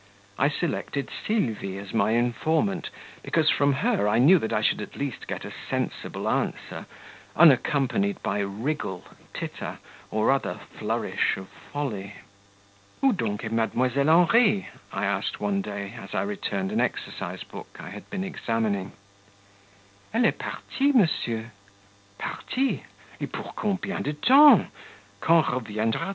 [0.39, 2.89] I selected Sylvie as my informant,
[3.21, 6.87] because from her I knew that I should at least get a sensible answer,
[7.35, 9.03] unaccompanied by wriggle,
[9.35, 9.77] titter,
[10.09, 12.15] or other flourish of folly.
[13.03, 13.91] "Ou donc est Mdlle.
[14.09, 18.93] Henri?" I said one day as I returned an exercise book I had been examining.
[20.15, 21.51] "Elle est partie, monsieur."
[22.17, 22.85] "Partie?
[23.19, 24.65] et pour combien de temps?
[25.19, 26.09] Quand reviendra t elle?"